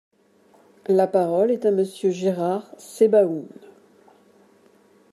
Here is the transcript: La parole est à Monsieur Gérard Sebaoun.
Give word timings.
La 0.87 1.05
parole 1.05 1.51
est 1.51 1.63
à 1.63 1.69
Monsieur 1.69 2.09
Gérard 2.09 2.65
Sebaoun. 2.79 3.45